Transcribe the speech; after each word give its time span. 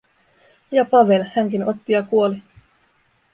Ja 0.71 0.85
Pavel, 0.85 1.21
hänkin 1.35 1.65
otti 1.67 1.93
ja 1.93 2.03
kuoli. 2.03 2.41